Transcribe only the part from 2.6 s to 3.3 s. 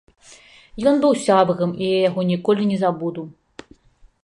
не забуду.